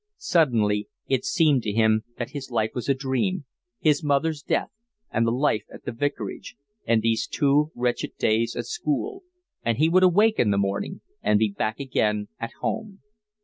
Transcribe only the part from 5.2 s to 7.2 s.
the life at the vicarage, and